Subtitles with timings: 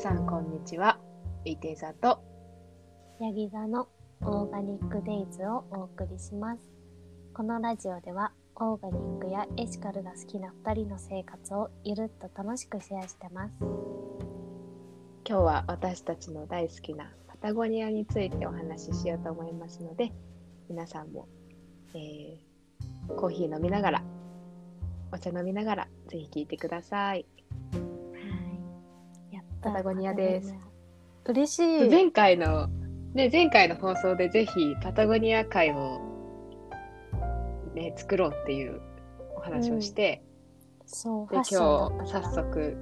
[0.00, 0.98] さんこんにちは。
[1.44, 2.22] ウィテーザーと
[3.20, 3.86] ヤギ座の
[4.22, 6.72] オーガニックデイズをお送りします。
[7.34, 13.52] このラジオではオーガニックやエシカルが好きな2人の生活をゆるっと楽しくシェアしてます。
[13.60, 20.12] 今日は私たちの大好きなパタゴニアについてお話ししようと思いますので、
[20.70, 21.28] 皆さんも、
[21.92, 24.02] えーコーヒー飲みながら、
[25.12, 27.26] お茶飲みながらぜひ聞いてください。
[29.62, 30.54] パタゴニアです。
[31.26, 31.90] 嬉しい。
[31.90, 32.68] 前回の、
[33.14, 36.00] ね、前回の放送でぜひパタゴニア会を、
[37.74, 38.80] ね、作ろうっていう
[39.36, 40.22] お話をして、
[40.86, 42.76] そう、フでァッション今日早速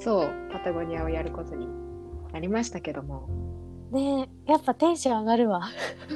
[0.00, 1.68] そうパタゴニアをやることに
[2.32, 3.28] なりましたけども
[3.90, 5.68] ねえやっぱテンション上がるわ。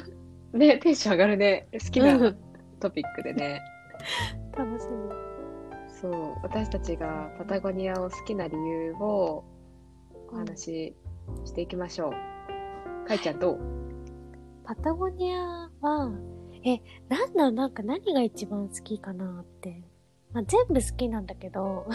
[0.52, 2.36] ねテンション上がるね好きうなん
[2.80, 3.60] トピックでね、
[4.56, 5.28] 楽しみ。
[6.00, 9.44] そう私たちがパタゴニアを好きな理由を
[10.32, 10.96] お話し
[11.44, 12.10] していきましょ
[13.04, 13.58] う、かいちゃんどう？
[14.64, 16.12] パタゴニアは、
[16.64, 19.82] え、なんだ、なんか何が一番好きかなって。
[20.32, 21.86] まあ、全部好きなんだけど、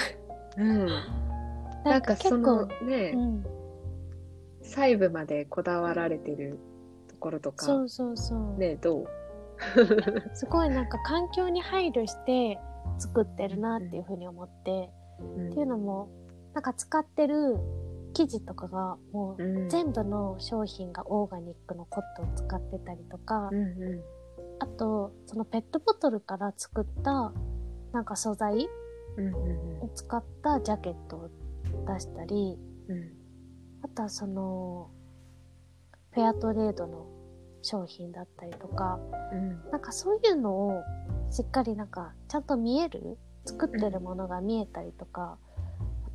[0.58, 0.88] うん。
[1.86, 3.46] なんかそのね、うん、
[4.64, 6.58] 細部までこだわられてる
[7.10, 7.64] ところとか。
[7.66, 8.58] そうそうそう。
[8.58, 9.08] ねどう？
[10.34, 12.60] すごいなんか環境に配慮して
[12.98, 14.90] 作ってるなっていうふうに思って、
[15.20, 15.50] うん。
[15.50, 16.10] っていうのも、
[16.56, 17.58] なんか使ってる
[18.14, 19.70] 生地とかがもううん。
[19.70, 24.04] 全部の商品がオーガニックのコットンを使ってたりとか、うんう
[24.60, 27.34] あとそのペットボトルから作った
[27.92, 28.68] なんか素材
[29.82, 31.30] を使ったジャケットを
[31.88, 33.14] 出したり、うん。
[33.84, 34.90] あとはその
[36.12, 37.08] フェアトレードの
[37.62, 39.00] 商品だったりとか、
[39.32, 39.72] うん。
[39.72, 40.84] なんかそういうのを
[41.30, 45.43] しっかりなんかちゃんと見える作ってるものが見えたりとか、あ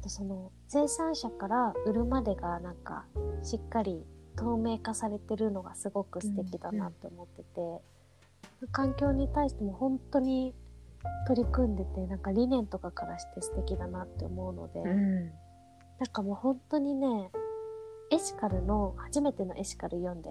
[0.08, 3.04] とその生産者から売るまでがなんか
[3.42, 4.04] しっかり
[4.36, 10.54] 透明化されてるのがすごく素敵だなって思ってて、環境に対しても本当に
[11.26, 15.30] 取り組んでてなんか理念とかからして素敵だなって思うので、うん
[15.98, 17.32] なんかもう本当にね
[18.12, 20.30] エシカルの初めてのエシカル読んで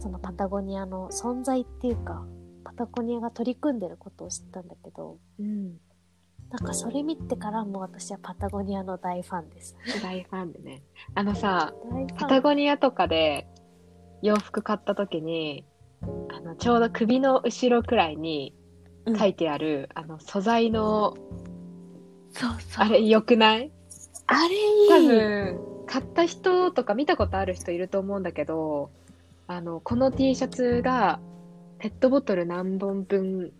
[0.00, 2.24] そのパタゴニアの存在っていうか、
[2.64, 5.76] パタゴニアが取り組んでることを知ったんだけど、うん
[6.52, 9.74] なんかそれ見てからもう私はパタゴニアの大ファンです。
[10.02, 10.82] 大ファンでね
[11.14, 11.72] あのさ
[12.18, 13.48] パタゴニアとかで
[14.20, 15.64] 洋服買った時に
[16.30, 18.54] あのちょうど首の後ろくらいに
[19.06, 21.16] うん書いてある、あの素材の
[22.32, 22.84] そうそう。
[22.84, 23.72] あれ良くない？
[24.26, 24.48] あれ
[24.90, 25.08] 多いい。
[25.08, 28.90] 分買った人とか見たことある人いると思うんだけど
[29.48, 31.18] あのこの T シャツが
[31.78, 33.52] ペットボトル何本分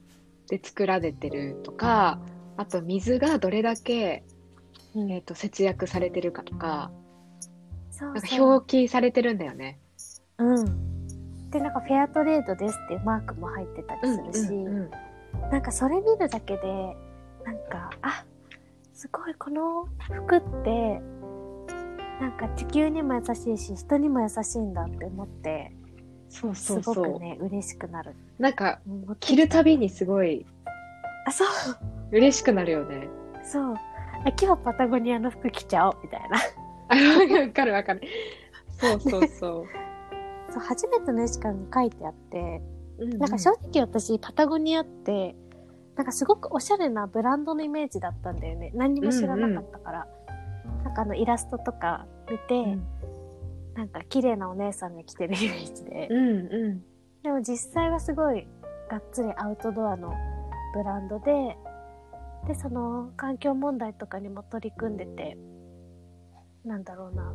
[0.48, 2.20] で作られてるとか
[2.56, 4.24] あと水がどれだけ、
[4.94, 6.90] うんえー、と節約されてるかとか
[8.00, 8.36] なんか。
[8.38, 9.78] 表記されてるんだよね。
[10.38, 11.50] うん。
[11.50, 14.90] で、なんかフェアトレードですっていうマークも入ってたりするし、うんうん
[15.50, 16.96] なんかそれ見るだけで、
[17.44, 18.24] なんか、あ、
[18.92, 21.00] すごいこの服って、
[22.20, 25.74] なんか地球にも優しいし、人にも優しいんだって思って、
[26.28, 26.94] そうすそうそう。
[27.12, 28.14] ごくね、嬉しくなる。
[28.38, 28.80] なんか
[29.20, 30.44] 着るたびにすごい
[31.26, 31.48] あ、そう。
[32.12, 33.08] 嬉しくなるよね。
[33.42, 33.74] そう。
[33.74, 33.78] あ
[34.40, 36.38] 今日パタゴニアの服着ちゃおうみたいな。
[36.88, 38.02] あわかるわかる。
[38.78, 39.66] そうそうそう。
[40.52, 42.62] そう、初めてのエシカルに書いてあって、
[42.98, 45.34] うんなんか正直私、パタゴニアって、
[45.96, 48.70] なんかすごくおしゃれなブランドのイメージだったんだよね。
[48.74, 50.06] 何にも知らなかったから。
[50.84, 52.86] なんかあのイラストとか見て、うん
[53.74, 56.08] なんか綺麗なお姉さんが着てるイメージで。
[56.10, 56.82] うんうん
[57.22, 58.46] でも実際はすごい
[58.90, 60.12] がっつりアウトドアの
[60.74, 61.56] ブランドで、
[62.46, 65.36] で、その環境問題とかにも取り組んでて、
[66.64, 67.32] なんだろうな、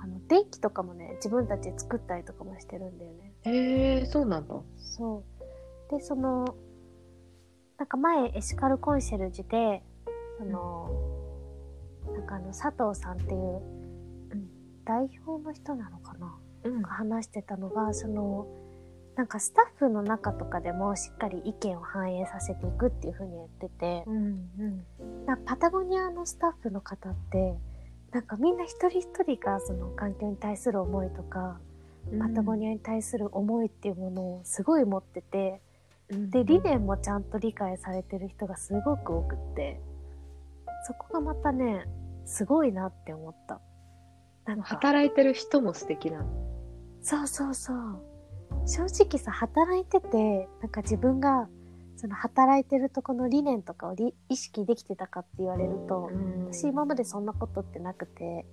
[0.00, 3.32] あの、電気とかもね、自分たちで作ったりとかもしてるんだよね。
[3.44, 4.54] へえそうなんだ。
[4.76, 5.24] そ
[5.90, 5.90] う。
[5.90, 6.44] で、その、
[7.78, 9.82] なんか前エシカルコンシェルジュで、
[10.38, 10.90] その、
[12.12, 13.62] なんかあの、佐藤さんっていう、
[14.32, 14.48] うん
[14.88, 18.46] 代表の人なのかなうんが話してたのがその
[19.18, 27.56] なんかスタッフの中とかでもしっかり意見を反映させていくっていう風に言っててうんうんパタゴニアのスタッフの方って
[28.12, 31.58] なんかみんな一人一人がその環境に対する思いとか、
[32.18, 35.60] パタゴニアに対する思いっていうものをすごい持ってて
[36.08, 39.80] で理念もちゃんと理解されてる人がすごく多くって
[40.86, 41.84] そこがまたね
[42.24, 43.60] すごいなって思った。
[44.46, 46.26] なんか働いてる人も素敵なの。
[47.02, 48.07] そうそうそう。
[48.66, 51.48] 正直さ、働いてて、なんか自分が、
[51.96, 56.10] その働いてるとこの理念とかをり意識できてたかって言われると、
[56.50, 58.46] 私今までそんなことってなくて、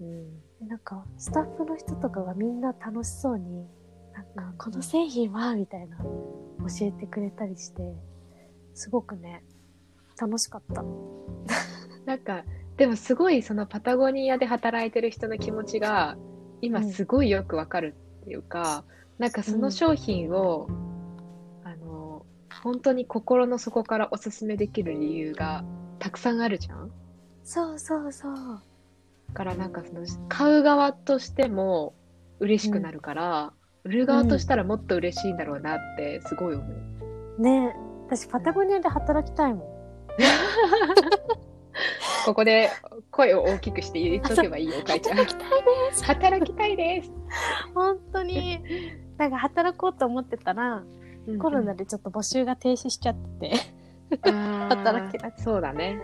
[0.00, 0.40] うん。
[0.60, 3.66] でなんかスタッフの人とかがみんな楽しそうに
[4.14, 7.82] なんかこの製品はみたいな教えてくれたりして
[8.74, 9.42] すごくね
[10.20, 10.84] 楽しかった。
[12.04, 12.44] なんか
[12.76, 16.16] でもすごいそのパタゴニアで働いてる人の気持ちが
[16.60, 18.84] 今すごいよくわかるっていうか、
[19.20, 20.66] なんかその商品を、
[21.62, 22.24] あの
[22.62, 25.62] 本当に心の底からおすすめできる理由が
[25.98, 26.90] たくさんあるじゃん？
[27.44, 28.34] そうそうそう。
[29.28, 30.00] だからなんかその
[30.30, 31.92] 買う側としても
[32.38, 33.52] 嬉しくなるから、
[33.84, 36.64] 売る側としたらもっと嬉しいんだろうなってすごい思
[37.38, 37.42] う。
[37.42, 37.76] ね
[38.06, 39.68] 私パタゴニアで働きたいもん。
[42.24, 42.70] ここで
[43.10, 45.18] 声を大きくして言っとけばいいよ、おかいちゃん。
[45.18, 46.04] 働きたいです。
[46.04, 47.12] 働きたいです。
[47.74, 48.62] 本当に。
[49.20, 50.82] なんか働こうと思ってたら、
[51.42, 53.56] コロナでちょっと募集が停止しちゃってて。
[54.16, 56.00] 働働けなくそうだね。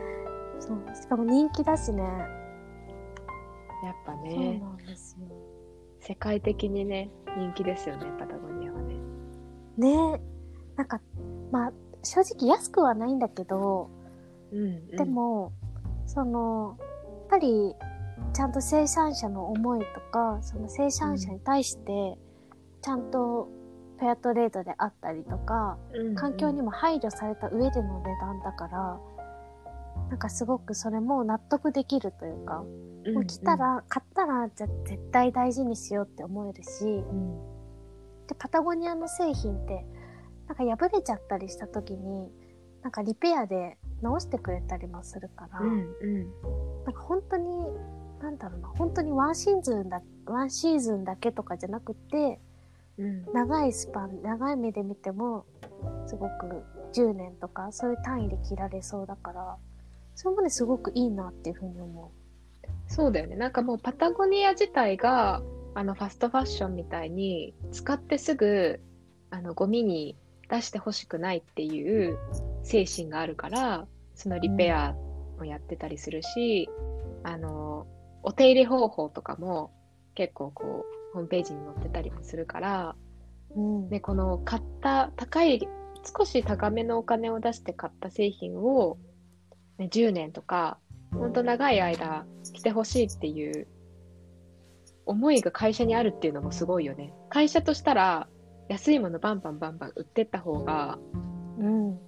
[0.60, 0.94] そう。
[0.94, 2.02] しかも人気だしね。
[2.02, 5.26] やっぱそうね、なんですよ。
[6.00, 8.96] 世界的にね、人気ですよね、パタゴニアはね。
[9.78, 10.20] ね
[10.76, 11.00] なんか、
[11.50, 11.72] まあ、
[12.02, 13.88] 正直安くはないんだけど、
[14.52, 15.52] うん、うんで、も、
[16.04, 17.74] その、やっぱり、
[18.34, 22.18] ちゃんと生産者の思いとか、その生産者に対して、
[22.86, 23.48] ちゃんと
[23.98, 29.00] フェアトレードであったりとか、うん環境にも配慮された上での値段だから、
[30.08, 32.62] なんかすごくそれも納得できるというか、
[33.04, 33.14] うん。
[33.14, 37.34] もう来た、ら、買ったら、じゃあ絶対大事にしようって思えるし、うん。
[38.28, 39.84] で、パタゴニアの製品って、
[40.46, 42.30] なんか破れちゃったりした時に、
[42.82, 46.84] なんかリペアで直してくれたりもするから、うんうん。
[46.84, 47.66] なんか本当に、
[48.20, 52.38] なんだろうな、本当にワンシーズンだ、ワンシーズンだけとかじゃなくて、
[52.98, 55.44] うん長いスパン、長い目で見ても、
[56.06, 59.56] すごく10年とか、そういう単位で着られそうだから、
[60.14, 62.12] それもね、すごくいいなっていうふうに思
[62.88, 63.36] そうだよね。
[63.36, 65.42] なんかもうパタゴニア自体が、
[65.74, 68.80] あのファストファッションみたいに、使ってすぐ、
[69.30, 70.16] あの、ゴミに
[70.48, 72.18] 出してほしくないっていう
[72.62, 74.94] 精神があるから、そのリペア
[75.36, 76.70] もやってたりするし、
[77.24, 77.86] あの、
[78.22, 79.70] お手入れ方法とかも
[80.14, 82.94] 結構こう、ホームページに載ってたりもするから、
[83.56, 83.60] う。
[83.60, 83.88] うん。
[83.88, 85.66] で、この買った高い、
[86.18, 88.98] 少し高めのお金を出して買った製品を、
[89.78, 90.78] ね、10年とか、
[91.12, 93.66] ほんと長い間着てほしいっていう
[95.06, 97.14] 思いが会社にあるっていうのもすごいよね。
[97.30, 98.28] 会社としたら、
[98.68, 100.98] 安いものバンバンバンバン売ってった方が、
[101.58, 101.98] うん。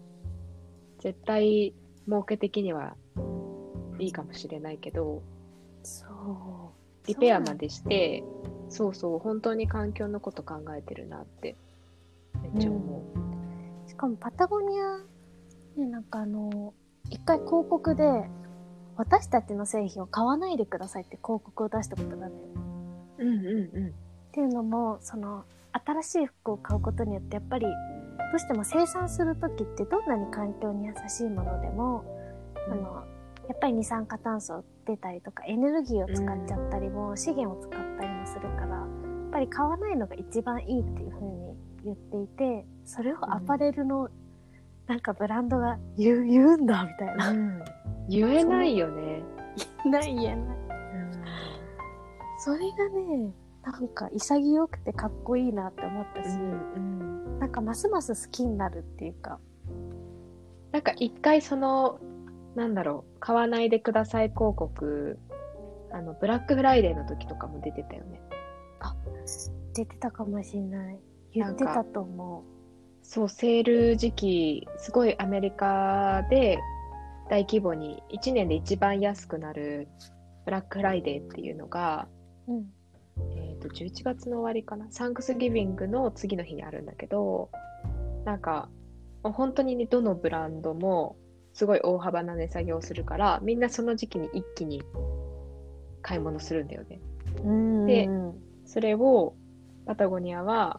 [1.01, 1.75] 絶対
[2.07, 2.95] 儲け的には
[3.99, 5.23] いいかもしれないけど、
[5.83, 6.78] そう。
[7.09, 8.23] リペアまでして、
[8.69, 11.57] そうそう、本当に環境のこと考えてるなって、
[12.43, 13.03] めっちゃ思
[13.87, 13.89] う。
[13.89, 14.99] しかもパタゴニア、
[15.81, 16.75] ね、なんかあの、
[17.11, 18.05] 一回広告で、
[18.97, 22.35] 私たちの製品を買わないでくださいって広告を出したことがある。
[23.19, 23.89] うんうんうん。
[23.89, 23.93] っ
[24.33, 27.73] ていうのも、その、新しい服を買うことによって、やっぱり、ど
[28.37, 32.05] うしても生産する時ってどんなに環境に優しいものでも、
[32.71, 33.05] あの、
[33.49, 44.09] やっぱり二酸化炭素出たりとか、エネルギーを使っちゃったりも、資源を使ったりもするから、やっぱり買わないのが一番いいっていうふうに言っていて、それをアパレルの、
[44.87, 47.31] なんかブランドが言う、言うんだ、みたいな。
[47.31, 47.65] うん、
[48.09, 49.23] 言えないよね。
[49.85, 50.59] ない言えない。
[52.41, 53.33] それがね、
[53.63, 57.09] なんか潔くてかっこいいなって思ったし、うん
[57.39, 59.39] なんかますます好きになるっていうか、
[60.73, 62.01] なんか一回その、
[62.55, 65.19] なんだろう、買わないでください広告、
[65.93, 68.21] あの、ブラックフライデーの時とかも出てたよね。
[69.75, 70.99] 出てたかもしんない。
[71.33, 72.45] 言ってたと思
[73.03, 76.59] そう、セール時期、すごいアメリカで
[77.31, 79.89] 大規模に1年で一番安くなる
[80.45, 82.09] ブラックフライデーっていうのが、
[82.49, 82.55] う。
[82.55, 82.67] うん。
[83.37, 84.87] えっ、と、11月の終わりかな。
[84.91, 87.51] サンクスギビングの次の日にあるんだけど、
[88.25, 88.69] なんか、
[89.23, 91.17] 本当にね、どのブランドも
[91.59, 94.81] すごい大幅な値下げをするから、みんなその時期に一気に
[96.03, 97.01] 買い物するんだよね。
[97.43, 97.85] うん。
[97.85, 98.35] でうん
[98.65, 99.35] それを
[99.85, 100.79] パタゴニアは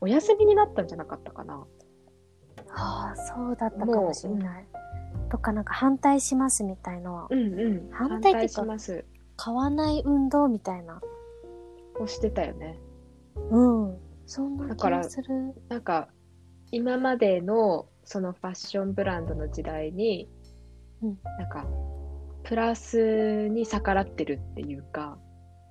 [0.00, 1.64] お休みになったんじゃなかったかな。
[2.74, 4.66] ああ、そうだったかもしんない。
[5.30, 7.28] とかなんか反対しますみたいな。
[7.30, 7.90] うんうん。
[7.92, 9.04] 反対っていうかします。
[9.36, 11.00] 買わない運動みたいな。
[12.00, 12.76] をしてたよね。
[13.50, 13.98] うん。
[14.26, 15.54] そんな気だからがする。
[15.68, 16.08] なんか、
[16.72, 20.28] 今までのそのファッションブランドの時代に、
[21.02, 21.66] うんなんか、
[22.44, 25.18] プラスに逆らってるっていうか、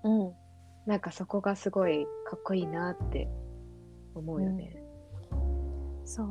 [0.03, 0.33] うん。
[0.85, 3.29] なんかそこがすごいかっこいいなって
[4.15, 4.81] 思うよね。
[6.05, 6.27] そう。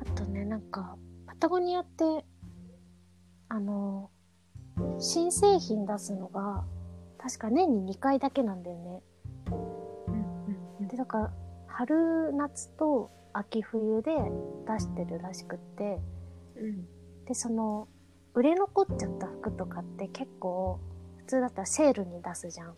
[0.00, 2.24] あとね、なんか、パタゴニアって、
[3.48, 4.10] あの、
[4.98, 6.64] 新製品出すのが、
[7.18, 9.02] 確か年に2回だけなんだよね。
[10.80, 11.32] うんでだから
[11.68, 14.12] 春夏と秋冬で
[14.66, 15.98] 出してるらしくって。
[16.56, 16.86] うん。
[17.26, 17.88] でその
[18.34, 20.80] 売れ残っちゃった服とかって結構
[21.18, 22.74] 普通だったらセールに出すじゃん。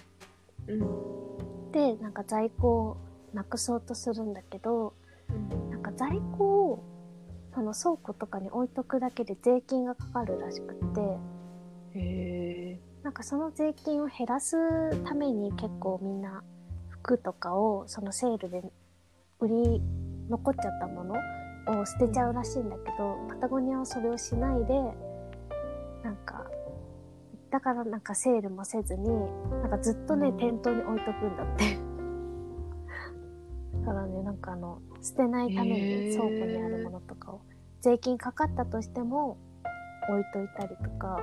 [0.69, 1.73] うん。
[1.73, 2.97] でなんか在庫を
[3.33, 4.95] なくそうとするんだけど
[5.71, 6.85] なんか在庫を
[7.55, 11.01] その倉庫とかに置いとくだけで税金がかかるらしくって。
[11.97, 14.57] へえなんかその税金を減らす
[15.05, 16.43] ために結構みんな
[16.89, 18.63] 服とかをそのセールで
[19.41, 19.83] 売り
[20.29, 21.15] 残っちゃったもの
[21.81, 24.75] を捨てちゃうらしいんだけどパタゴニアはそれをしないで
[26.03, 26.45] なんか
[27.51, 29.09] だからなんかセールもせずに
[29.63, 30.37] なんかずっとねうん。
[30.39, 31.79] 店頭に置いとくんだって。
[33.87, 37.41] だからねなんかあの捨てないために倉庫にあるものとかを
[37.81, 39.37] 税金かかったとしても
[40.09, 41.21] 置いといたりとか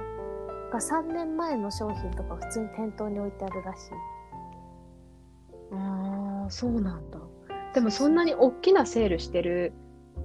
[0.72, 3.92] が3年前の商品とか普通に店頭に置いてあるらしい。
[5.74, 7.20] ああそうなんだ
[7.74, 9.74] でもそんなに大きなセールしてる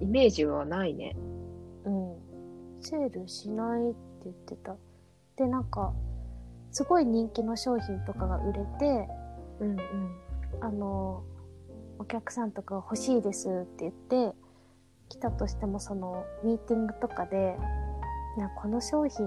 [0.00, 1.16] イメージはないね。
[1.84, 2.16] うん。
[2.80, 4.76] セールしないって言ってた。
[5.36, 5.92] でなんか
[6.70, 9.08] すごい人気の商品とかが売れて
[9.60, 9.78] うんうん。
[10.60, 11.22] あの
[11.98, 13.92] お客さんとかが欲しいですって言っ
[14.30, 14.36] て
[15.08, 17.56] 来たとしてもそのミーティングとかで
[18.38, 19.26] 「なこの商品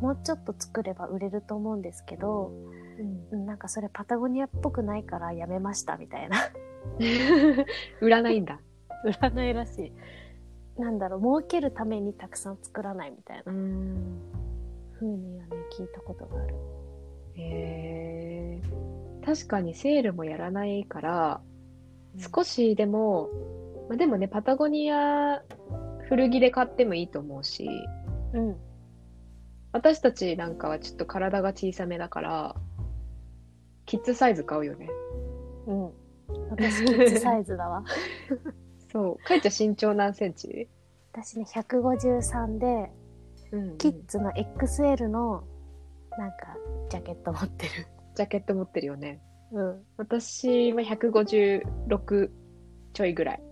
[0.00, 2.52] もうちょっと作れば売れると思うんですけど
[2.98, 3.26] うん。
[3.30, 6.36] うんなんかそれパタゴニアっぽくないからやめました」みたいな
[8.00, 8.60] 売らないんだ。
[9.04, 9.92] 売らないらしい。
[10.80, 13.52] なんだろう儲けるためにたくさん作らないみたいな。
[13.52, 14.20] うん。
[14.94, 16.54] 風にはね聞いたことがある。
[17.34, 18.62] へえ。
[19.24, 21.40] 確かにセールもやらないから
[22.16, 23.28] 少ししでも、
[23.88, 25.42] まあ、でもねパタゴニア
[26.08, 27.68] 古着で買ってもいいと思うし
[28.32, 28.56] うん。
[29.72, 32.56] 私たちなんかはちょっと体が小さめだから
[33.84, 34.88] キッズサイズ買うよね。
[35.66, 36.05] うん
[36.50, 37.84] 私キッズサイズだわ。
[38.92, 39.24] そう。
[39.24, 40.68] かいちゃん身長何センチ？
[41.12, 42.90] 私ね153で
[43.52, 45.44] うんキッズの XL の
[46.18, 46.56] なんか
[46.90, 47.70] ジャケット持ってる。
[48.14, 49.20] ジャケット持ってるよね。
[49.52, 49.84] うん。
[49.96, 52.30] 私は156
[52.92, 53.42] ちょいぐらい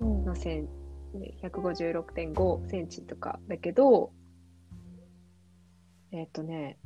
[0.00, 0.24] うん。
[0.24, 0.68] のセン
[1.14, 4.12] ね156.5センチとかだけど
[6.10, 6.78] えっ、とね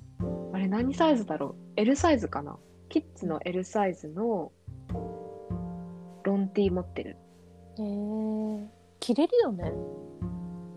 [0.52, 2.58] あれ何サイズだろう？L サイズかな？
[2.88, 4.52] キッズの L サイズの
[6.56, 7.16] ティー持ってる。
[7.78, 9.72] へえ着れるよね。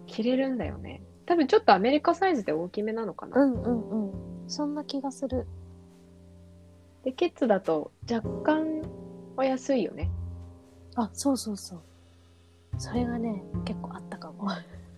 [0.08, 1.02] 着れるんだよね。
[1.26, 4.50] 多分ちょっとアメリカサイズで大きめなのかな、うんうんうん。
[4.50, 5.48] そんな気がする。
[7.06, 8.82] でキッズだと若干
[9.38, 10.12] お安いよね。
[10.96, 11.80] あそうそうそう。
[12.78, 14.50] それがね結構あったかも。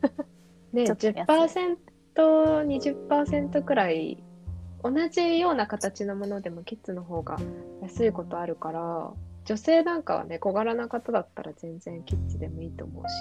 [0.73, 1.77] でちょっと安い。
[2.15, 4.21] 10%20% くらい
[4.83, 7.37] 同じような形のものでもキッズの方が
[7.81, 9.13] 安いことあるから
[9.45, 13.13] 女性なんかはね小柄な方だったら全然キッズでもいいと思うし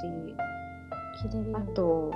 [1.54, 2.12] あと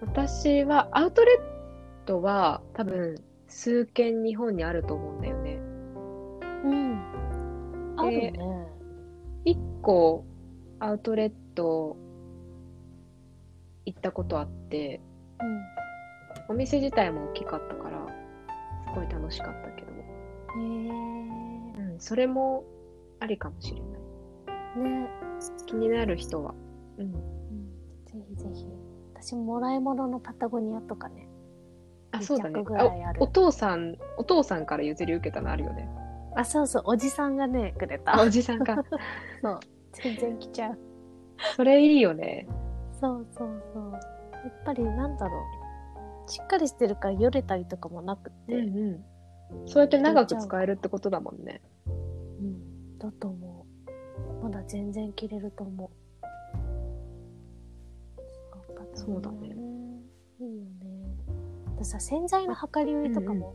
[0.00, 3.16] 私はアウトレットは多分
[3.48, 5.58] 数軒日本にあると思うんだよね。
[6.64, 7.94] うん。
[7.98, 8.32] あるね。
[9.44, 10.24] 1個
[10.78, 11.96] アウトレット
[13.84, 15.00] 行ったことあって
[16.48, 18.06] お店自体も大きかったから
[18.94, 19.88] すごい楽しかったけど、
[20.56, 21.49] うんへうん、
[22.00, 22.64] それも
[23.20, 24.00] ありかもしれない。
[24.76, 25.08] えね。
[25.66, 26.54] 気になる人は、
[26.98, 27.12] うん、うん
[28.06, 28.66] ぜひぜひ。
[29.14, 31.28] 私ももらい物のパタゴニアとかね。
[32.12, 32.60] あそうだね。
[32.60, 33.22] 200ぐらいある。
[33.22, 35.88] おお父さんお父さんから譲り受けたのあるよね。
[36.34, 36.82] あそうそう。
[36.86, 38.82] おじさんがねくれあたおじさんか。
[39.42, 39.60] そう。
[39.92, 40.78] 全然着ちゃう。
[41.56, 42.48] それいいよね。
[42.98, 43.92] そうそうそう。
[43.92, 44.00] やっ
[44.64, 45.36] ぱりなんだろ
[46.26, 46.30] う。
[46.30, 49.66] しっかりしてるからよれたりとかもなくて、うんうん。
[49.66, 51.60] そうやって長く使えるってことだもんね。
[51.64, 51.69] うん
[53.00, 53.66] だと思
[54.40, 54.44] う。
[54.44, 55.90] まだ全然着れると思う。
[58.94, 59.48] そうだね。
[60.40, 61.16] いいよね。
[61.78, 63.54] でさ洗剤の量り売りとかも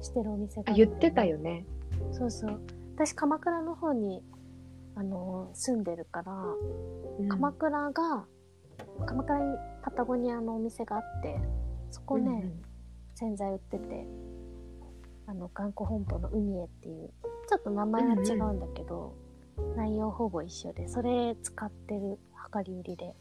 [0.00, 1.66] してるお店があるんだ言ってたよね。
[2.12, 2.60] そうそう。
[2.94, 4.22] 私鎌倉の方に
[4.94, 6.32] あの住んでるから、
[7.18, 7.28] うん。
[7.28, 8.24] 鎌倉が
[9.06, 11.38] 鎌倉にパタゴニアのお店があって
[11.90, 12.62] そこね、うんうん。
[13.14, 14.06] 洗剤売ってて
[15.26, 17.10] あの頑固本舗の海へっていう
[17.48, 19.14] ちょっと名前は違うんだけど、
[19.76, 22.18] 内容ほぼ一緒でそれ使ってる
[22.52, 23.14] 量り売りで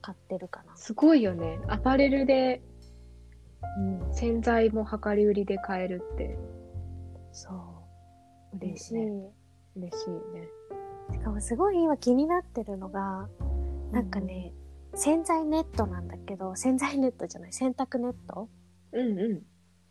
[0.00, 0.76] 買ってるかな。
[0.76, 1.60] すごいよね。
[1.68, 2.62] アパレルで
[3.78, 4.14] うん。
[4.14, 6.36] 洗剤も量り売りで買えるって。
[7.30, 7.50] そ
[8.52, 8.56] う。
[8.56, 9.32] 嬉しい、嬉しい、ね、
[9.76, 10.48] 嬉しいね。
[11.12, 13.28] しかもすごい今気になってるのが
[13.92, 14.52] なんかね、
[14.94, 18.48] 洗剤ネットなんだけど洗剤ネットじゃない洗濯ネット？
[18.92, 19.42] うんうん。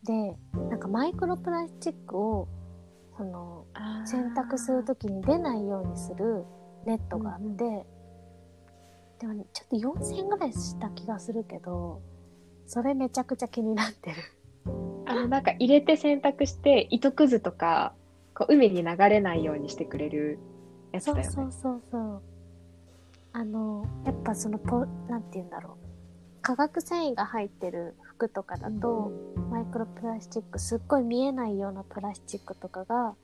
[0.04, 0.38] で
[0.70, 2.48] なんかマイクロプラスチックを
[3.18, 3.66] その
[4.06, 6.46] 洗濯する時に出ないようにする
[6.86, 7.84] ネットがあって、うん
[9.22, 12.02] でも、ね、ちょっと4000円ぐらいした気がするけど
[12.66, 14.16] それめちゃくちゃ気になってる。
[15.06, 17.94] あの、なんか入れて洗濯して、糸くずとか、
[18.34, 20.40] こう海に流れないようにしてくれる
[20.94, 21.24] やつだよね。
[21.26, 22.22] そうそうそうそう。
[23.34, 25.78] あのやっぱそのポなんて言うんだろ
[26.40, 26.42] う。
[26.42, 29.12] 化学繊維が入ってる服とかだと、
[29.50, 33.16] マイクロプラスチックすっごい見えないようなプラスチックとかが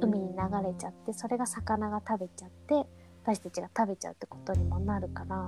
[0.00, 0.36] 海に流
[0.66, 2.88] れちゃってそれが魚が食べちゃって
[3.22, 5.46] 私たちが食べちゃうってことにもなるから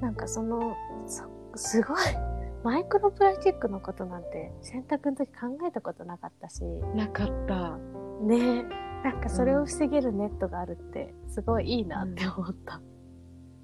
[0.00, 1.24] なんかそのそ
[1.56, 1.98] すごい
[2.62, 6.96] マイクロプラスチックのことなんて洗濯の時考えたことなかったしうん。
[6.96, 7.78] なかった。
[8.22, 8.64] ね
[9.02, 12.82] なんかそれを防げるネットがあるってすごいいいなって思った。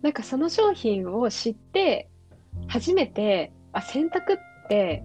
[0.01, 2.09] なんかその商品を知って、
[2.69, 5.05] 初めて、あ、洗濯って、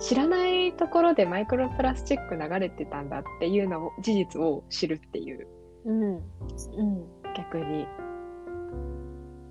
[0.00, 5.46] 知らないところでマイクロプラスチック流れてたんだっていうのを、事実を知るっていう、
[5.84, 6.16] うん。
[6.16, 6.22] うん。
[7.36, 7.86] 逆に。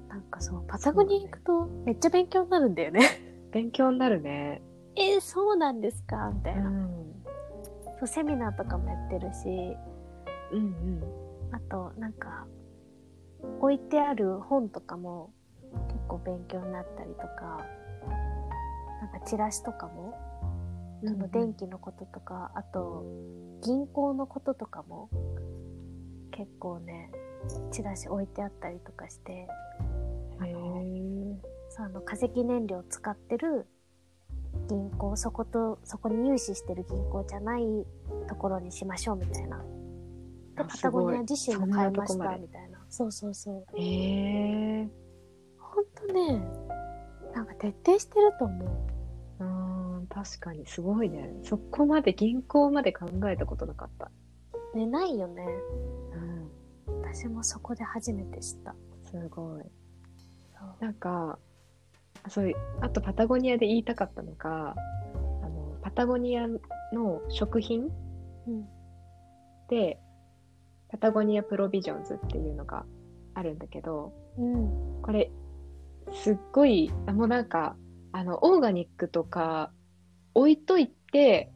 [0.10, 3.02] なんかそう、パタゴニア行くとめっちゃ勉強になるんだよね。
[3.52, 4.62] 勉強になるね。
[4.96, 6.32] えー、そうなんですか？
[6.34, 6.90] みたいな、ん。
[8.00, 8.08] そう。
[8.08, 9.78] セミナーとかもやってるし、
[10.52, 11.04] うんうん。
[11.52, 12.46] あとなんか、
[13.62, 15.32] 置いてある本とかも
[15.88, 17.66] 結構勉強になったりとか、
[19.12, 20.18] なんかチラシとかも、
[21.04, 23.06] その電気のこととか、あと
[23.64, 25.10] 銀行のこととかも
[26.32, 27.12] 結構ね、
[27.72, 29.48] チラシ置いてあったりとかして、
[30.40, 31.36] あへのー。
[31.70, 33.68] そうあの化石燃料を使ってる
[34.70, 37.64] 銀行そことそこに融資してる銀行じゃない
[38.28, 39.58] ところにしましょうみたいな。
[40.56, 42.80] であパタゴニア自身も買いましたみたいな。
[42.90, 43.66] そうそうそう。
[43.80, 44.90] へえ。
[45.60, 46.42] ほんとね
[47.36, 48.68] なんか徹底してると思う。
[48.68, 48.97] うん、
[50.18, 51.30] 確かにすごいね。
[51.44, 54.10] そこまで銀行まで考えたことなかった。
[54.74, 55.46] ねないよね
[56.88, 58.76] うん、私もそこで初めて知った
[59.06, 59.64] すごい。
[60.80, 61.38] なんか、
[62.24, 64.72] あそういう、あとパタゴニアで言いたかったのが、
[65.44, 67.88] あの、パタゴニアの食品
[68.48, 68.68] うん
[69.70, 70.00] で、
[70.90, 72.86] パタゴニアプロビジョンズっていうのが
[73.36, 75.30] あるんだけど、うんこれ、
[76.12, 77.76] すっごい、あもうなんか、
[78.14, 79.72] あの、オーガニックとか
[80.38, 81.52] 置いといて、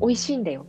[0.00, 0.66] 美味しいんだよ。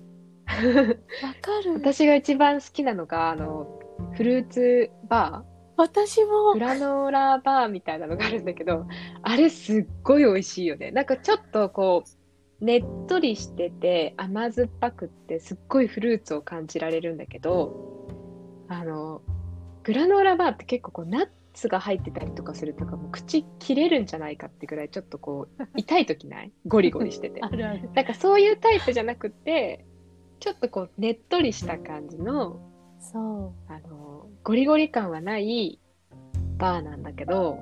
[0.48, 3.68] わかる私が一番好きなのが、あの、
[4.16, 8.86] フルーツバー、私もグラノーラバーみたいなのがあるんだけど、
[9.22, 10.92] あれすっごい美味しいよね。
[10.92, 12.04] なんかちょっとこ
[12.62, 18.08] う、ねっとりしてて甘酸っぱくってすっごいフルーツを感じられるんだけど、
[18.68, 19.22] あの、
[19.84, 26.52] グラノーラバーって結構こうナッツが入ってたりとかするとかもう口切れるんじゃないかってぐらいちょっとこう 痛い時ない？
[26.67, 27.41] ゴリゴリしてて。
[27.43, 27.89] あるある。
[27.93, 29.86] なんかそういうタイプじゃなくて、
[30.39, 32.60] ちょっとこうねっとりした感じの、
[33.00, 35.80] そあの、ゴリゴリ感はない
[36.58, 37.58] バーなんだけど、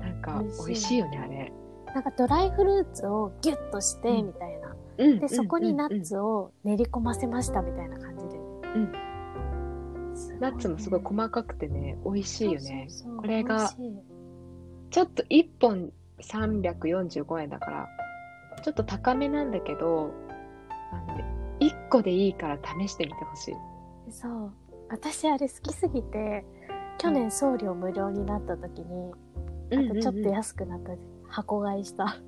[0.00, 0.98] なんか美味しい。
[0.98, 1.52] よね、あれ。
[1.90, 8.92] うなんかドライフルーツをギュッとしてうんみたいな、うんでそこにナッうんツを練り込ませましたみたいな感じで、うん
[10.40, 12.88] ナッツもすごい細かくてね、美味しいよね。
[13.18, 13.70] これが
[14.90, 17.88] ちょっと1本345円だから、
[18.62, 20.10] ちょっと高めなんだけど、
[20.92, 21.18] あの、
[21.60, 23.54] 1個でいいから試してみてほしい。
[24.10, 24.52] そう
[24.90, 26.44] 私あれ好きすぎて
[26.98, 29.12] 去年送料無料になった時に、
[29.72, 30.92] あとちょっと安くなった
[31.28, 32.18] 箱買いした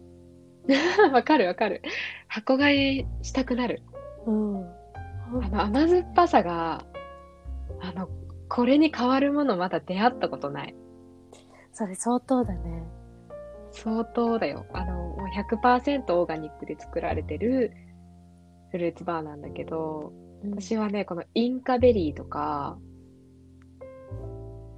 [1.13, 1.83] わかるわかる。
[2.29, 3.83] 箱買いしたくなる。
[4.27, 4.67] うん
[5.45, 6.85] あの甘酸っぱさが、
[7.81, 8.09] あの、
[8.49, 10.75] これに変わるものまだ出会ったことない。
[11.73, 12.85] それ相当だね
[13.73, 14.67] 相当だよ。
[14.73, 17.73] あの、もう100%オーガニックで作られてる
[18.71, 22.79] フルーツバーなんだけど、うん私はね、このインカベリーとか、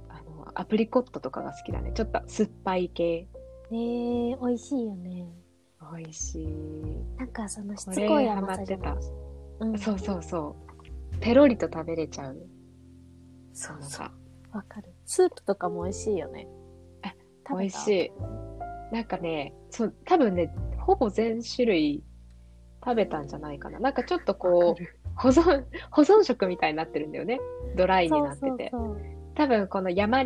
[0.09, 1.91] あの、アプリコットとかが好きだね。
[1.93, 3.27] ちょっと酸っぱい系。
[3.69, 5.27] ねえ美味しいよね
[5.95, 6.47] 美味しい。
[7.17, 9.09] なんかそのしつこい甘さじゃないハマって
[9.59, 10.55] うん、そうそうそ
[11.13, 11.17] う。
[11.19, 12.37] ペロリと食べれちゃう。
[13.59, 14.07] そうそう。
[14.07, 14.11] の
[14.53, 14.93] がわかる。
[15.05, 16.47] スープとかも美味しいよね。
[17.49, 18.11] 美味したい。
[18.91, 22.03] なんかね、そう、多分ね、ほぼ全種類
[22.83, 23.79] 食べたんじゃないかな。
[23.79, 24.83] なんかちょっとこう、
[25.15, 27.39] 保存、保存食みたいになってるんだよね。
[27.75, 28.71] ドライになってて。
[29.35, 30.23] 多分この山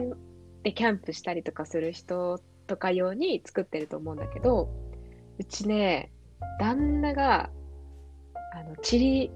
[0.64, 4.70] でキャンプしたりとかする人とか用に作ってると思うんだけど、
[5.40, 6.12] うちね、
[6.60, 7.50] 旦那が、
[8.54, 9.32] あの、チリ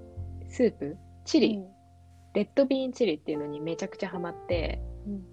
[0.49, 0.97] スープ？
[1.25, 1.63] チリ、
[2.37, 5.23] レッドビーンチリっていうのにめちゃくちゃハマって、うん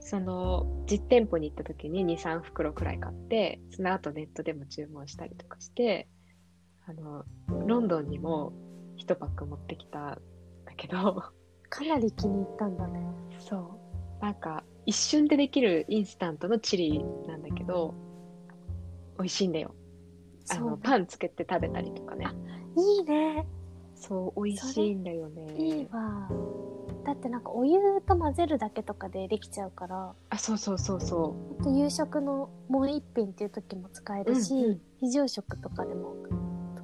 [0.00, 6.08] その実店舗に行った時に2、3袋くらい買って、その後ネットでも注文したりとかして、
[6.86, 7.24] あの、
[7.66, 8.54] ロンドンにも
[8.96, 10.18] 1パック持ってきたん
[10.64, 11.24] だけど、
[11.68, 13.00] かなり気に入ったんだね。
[13.38, 13.78] そ
[14.20, 14.24] う。
[14.24, 17.92] なんか、一瞬でできるインスタントのチリなんだけど、
[19.18, 19.74] 美味しいんだよ。
[20.50, 22.28] あの、パンつけて食べたりとかね。
[22.78, 23.44] いいね。
[24.00, 25.54] そう、美味しいんだよね。
[25.56, 26.28] いいわ。
[27.04, 36.16] だってなんかお湯と混ぜるだけとかでできちゃうから、あ、そうそうそうそあと夕食のもう一品っていう時も使えるし、うんうん非常食とかでも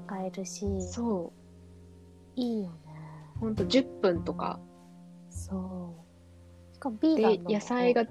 [0.06, 1.32] 使えるしう。、そ
[2.36, 2.76] いいよね。
[3.36, 3.38] う。
[3.40, 4.60] ほんと10分とか。
[5.30, 5.96] そ
[6.72, 6.74] う。
[6.74, 8.02] しかもビーガンでの、も野菜が、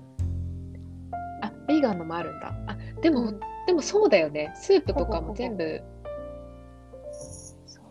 [1.41, 2.53] あ、ビーガンのもあるんだ。
[2.67, 4.51] あ、でも、うんでもそうだよね。
[4.55, 5.81] スープとかも全部、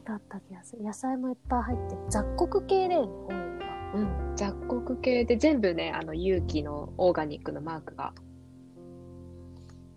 [0.04, 0.82] だった気がする。
[0.82, 2.00] 野菜もいっぱい入ってる。
[2.08, 3.72] 雑穀系だよね、多いのが。
[3.94, 8.12] うん、雑穀系で全部ね、あの、有機のオーガニックのマークが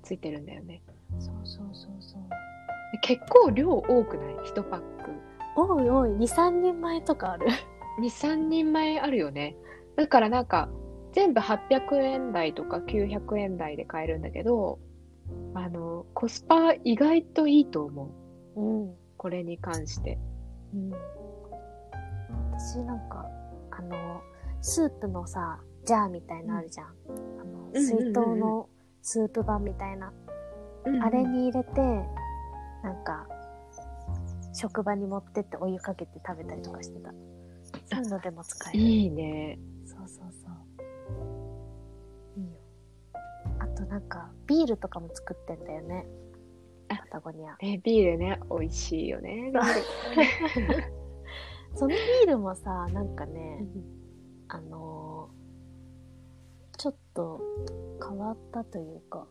[0.04, 0.82] ついてるんだよね。
[1.20, 2.22] そうそうそうそう。
[2.92, 4.86] で結構量多くない ?1 パック。
[5.56, 6.10] 多い多い。
[6.12, 7.48] 2、3人前とかある。
[8.00, 9.56] 2、3人前あるよね。
[9.96, 10.70] だからなんか、
[11.14, 14.80] 全部800円台とか900円台で買えるんだけど、
[15.54, 18.12] あの、コスパ意外といいと思
[18.56, 18.62] う。
[18.62, 18.96] うん。
[19.26, 20.20] これに関して。
[20.76, 20.92] うん。
[22.52, 23.26] 私なんか、
[23.72, 24.22] あの、
[24.62, 26.88] スープのさ、ジャーみたいなのあるじゃん。
[27.40, 28.70] あの、うんうんうんうん水筒の
[29.02, 30.14] スープ版みたいな。
[31.02, 31.82] あれに入れて、
[32.84, 33.28] なんか、
[34.54, 37.10] 職場に持ってってお湯かけて食べたりとかしてた。
[37.10, 38.80] そういうのでも使える。
[38.80, 39.58] いいね。
[39.88, 40.52] そうそうそ
[42.38, 42.40] う。
[42.40, 42.60] いいよ。
[43.58, 46.06] あとなんか、ビールとかも作ってんだよね。
[46.90, 47.56] あパタゴニア。
[47.62, 49.52] ね、ビールね、美味しいよね。
[51.74, 53.66] そ のビールもさ、なんかね、
[54.48, 55.46] あのー
[56.78, 57.42] ちょっと
[58.02, 59.28] 変わったというか、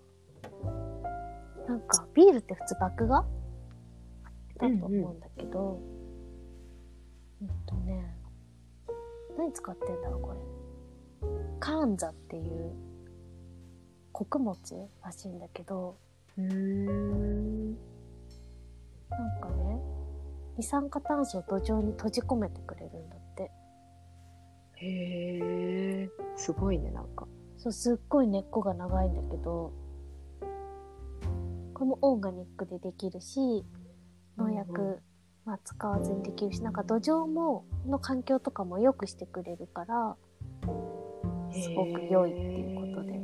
[1.69, 3.09] なんかビールって普通麦芽？
[4.57, 5.81] だと思うんだけど、
[7.43, 8.17] うんとね、
[9.37, 10.39] 何使ってんだろう、これ。
[11.61, 12.73] カーンザっていう
[14.13, 14.57] 穀物
[15.03, 15.97] らしいんだけど、
[16.39, 17.75] うーん。
[19.11, 19.81] なんかね、
[20.57, 23.51] 二酸化炭素を土壌に閉じ込めてくれるんだって。
[24.77, 25.39] へ
[26.03, 27.27] え、すごいね、なんか。
[27.57, 29.73] そう、すっごい根っこが長いんだけど、
[31.75, 33.65] これもオーガニックでできるし、
[34.37, 35.03] 農薬、うんう
[35.45, 40.17] まあ、使わずにできるし、なんか土壌も、の環境とかも良くしてくれるから、
[41.53, 43.21] すごく良いっていうことで、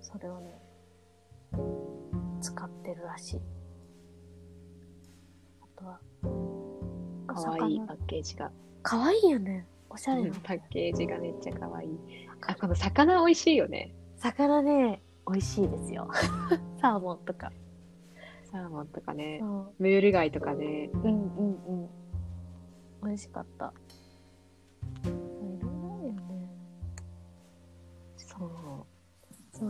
[0.00, 0.61] それをね、使
[2.82, 3.40] ってるらしい。
[5.60, 6.00] あとは、
[7.26, 8.50] かわいパッケージが。
[8.82, 9.66] かわいいよね。
[9.88, 10.34] おしゃれなの。
[10.42, 11.90] パッケージがめっちゃかわいい。
[12.46, 13.94] あ、この魚美味しいよね。
[14.16, 16.10] 魚ね、美味しいですよ。
[16.80, 17.52] サーモンとか。
[18.50, 19.44] サーモンとかねう。
[19.44, 20.90] んムール貝とかね。
[20.92, 21.88] うんうんうん。
[23.04, 23.72] 美味しかった。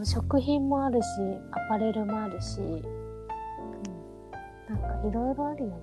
[0.04, 1.06] 食品もあるし、
[1.52, 3.01] アパレルもあるし、うん。
[4.72, 5.76] なんかいろいろあるよね。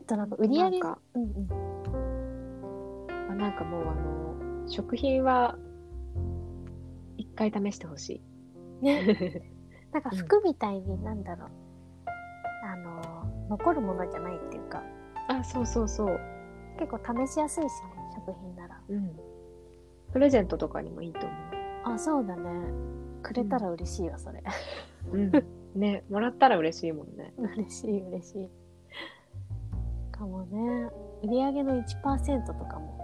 [0.00, 1.48] あとなんか売り上げ、なんかうんうん。
[3.30, 5.58] あなんかもうあの、食品は、
[7.18, 8.22] 一回試してほし
[8.80, 8.84] い。
[8.84, 9.42] ね。
[9.92, 11.50] なんか服みたいになんだろう。
[12.64, 13.02] あの、
[13.50, 14.82] 残るものじゃないっていうか、
[15.28, 16.18] あ、そうそうそう。
[16.78, 17.70] 結構試しやすいしね、
[18.14, 18.80] 食品なら。
[18.88, 19.12] うん。
[20.12, 21.36] プレゼントとかにもいいと思
[21.84, 22.50] あ、そうだね。
[23.22, 24.42] くれたら嬉しいわ、それ。
[25.12, 25.18] う。
[25.18, 25.61] うん。
[25.74, 27.32] ね、もらったら嬉しいもんね。
[27.56, 28.50] 嬉しい嬉しい。
[30.10, 30.90] かもね、
[31.22, 32.98] 売り上げの1%とかも、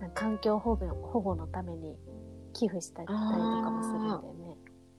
[0.00, 1.96] なんか環境保護保護のために
[2.52, 4.56] 寄付したりとかもするんだよね。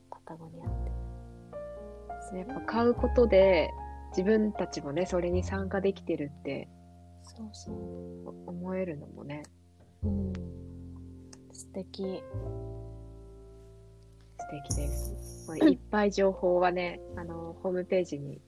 [0.10, 0.91] パタゴニアって。
[2.38, 3.71] やっぱ買うことで、
[4.12, 6.69] 自分たちもね、それに参加できてるって
[7.23, 8.49] そうそう。
[8.49, 9.43] 思えるのもね、
[10.03, 10.34] うん。
[11.51, 12.23] 素敵。
[14.41, 15.45] 素敵です。
[15.47, 18.41] まあいっぱい情報はね、あの、ホームページに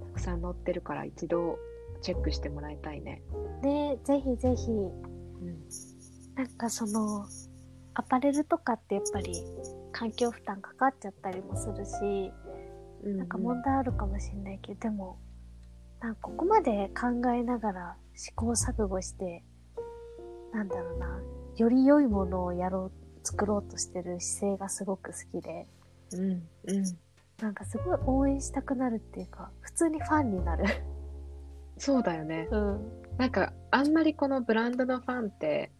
[0.00, 1.58] たくさん載ってるから一度
[2.02, 3.22] チェックしてもらいたいね。
[3.62, 5.64] で、ぜひぜひ、うん。
[6.34, 7.26] なんかその、
[7.94, 9.32] アパレルとかってやっぱり
[9.92, 12.32] 環境負担かかっちゃったりもするし、
[13.04, 15.18] なんか問題あるかもしれないけど、でも、
[16.00, 19.44] なんかここまで考えながら試行錯誤して、
[20.52, 21.22] なんだろうな、
[21.56, 22.92] より良いものをやろう、
[23.24, 25.66] 作ろうとしてる姿勢がすごく好きで、
[26.12, 26.84] うん、うん。
[27.40, 30.64] なんかすごい応援したくなるっていうか、普通にファンになる。
[31.78, 32.48] そうだよね。
[32.50, 32.92] うん。
[33.18, 35.72] なんか、あんまりこのブランドのファンって、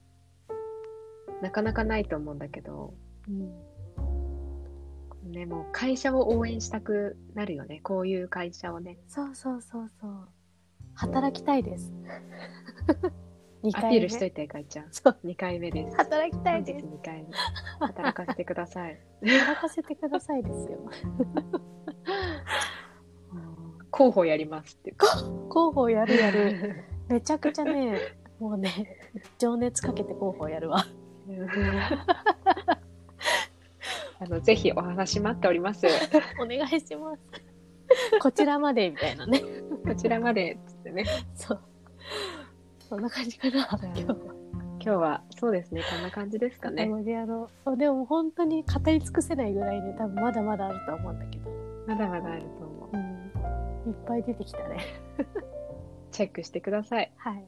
[1.43, 2.95] なかなかないと思うんだけど、
[3.29, 3.53] うん。
[5.31, 7.81] ね、もう会社を応援したくなるよね。
[7.83, 8.99] こういう会社をね。
[9.09, 10.29] そうそうそうそう。
[10.95, 11.93] 働きたいです。
[13.65, 14.89] 2アピールしといて、かいちゃん。
[14.91, 15.19] そう。
[15.25, 15.97] 2回目です。
[15.97, 16.85] 働きたいです。
[16.85, 17.31] 2回目。
[17.87, 19.01] 働かせてください。
[19.23, 20.79] 働かせてくださいですよ。
[23.91, 25.07] 候補やりますっていうか。
[25.49, 26.85] 広報やるやる。
[27.09, 27.99] めちゃくちゃね、
[28.39, 28.99] もうね、
[29.39, 30.85] 情熱かけて広報やるわ。
[34.21, 35.87] あのぜひお話待っております。
[36.39, 37.23] お願いします。
[38.21, 39.43] こちらまでみたいなね。
[39.87, 41.05] こちらまでっつってね。
[41.35, 41.61] そう。
[42.95, 44.15] そんな感じかな、 今日は。
[44.15, 45.83] 今日はそうですね。
[45.91, 46.87] こんな感じですかね。
[46.87, 47.77] ね、やろう。
[47.77, 51.51] でも本当に語り尽くせないぐらいで、多分まだまだあると思うんだけど。
[51.89, 52.91] まだまだあると思う。
[52.93, 52.97] う
[53.89, 53.91] ん。
[53.91, 54.79] いっぱい出てきたね。
[56.13, 57.11] チェックしてください。
[57.17, 57.35] はい。
[57.35, 57.47] はい。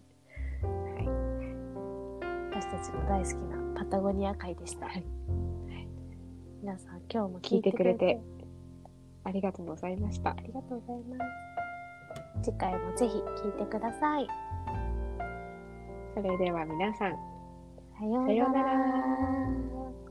[2.51, 4.87] 私たちの大好きなパタゴニア会でした。
[4.87, 5.05] はい
[6.61, 8.21] 皆さん、今日も聞いてくれて
[9.23, 10.37] ありがとうございましたあ。
[10.43, 11.47] りがとうございます。
[12.43, 14.27] 次回もぜひ聞いてください。
[16.17, 17.13] それでは皆さん、
[17.99, 20.06] さようなら。